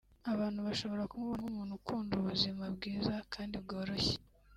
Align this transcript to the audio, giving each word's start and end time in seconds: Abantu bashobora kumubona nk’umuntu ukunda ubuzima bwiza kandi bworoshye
Abantu 0.31 0.59
bashobora 0.67 1.09
kumubona 1.11 1.39
nk’umuntu 1.41 1.73
ukunda 1.79 2.11
ubuzima 2.19 2.63
bwiza 2.75 3.13
kandi 3.33 3.55
bworoshye 3.63 4.15